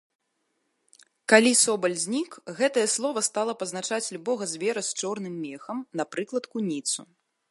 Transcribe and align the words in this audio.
Калі 1.33 1.51
собаль 1.65 1.97
знік, 2.03 2.31
гэтае 2.61 2.87
слова 2.95 3.19
стала 3.29 3.53
пазначаць 3.61 4.11
любога 4.17 4.43
звера 4.53 4.81
з 4.89 4.97
чорным 5.01 5.35
мехам, 5.45 5.77
напрыклад 6.01 6.43
куніцу. 6.57 6.99